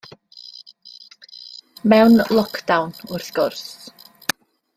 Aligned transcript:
Mewn 1.93 2.17
lock-down, 2.39 2.97
wrth 3.13 3.31
gwrs. 3.37 3.63